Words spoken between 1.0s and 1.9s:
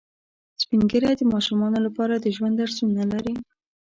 د ماشومانو